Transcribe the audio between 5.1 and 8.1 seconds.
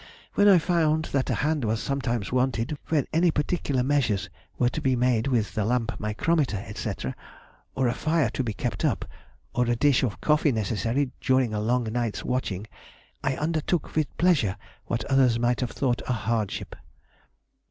with the lamp micrometer, &c., or a